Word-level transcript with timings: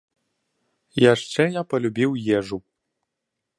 Яшчэ 1.13 1.41
я 1.59 1.63
палюбіў 1.73 2.11
ежу. 2.41 2.57